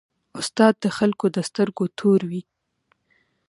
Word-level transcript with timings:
استاد 0.39 0.73
د 0.83 0.85
خلکو 0.97 1.25
د 1.35 1.37
سترګو 1.49 1.85
تور 1.99 2.21
وي. 2.29 2.41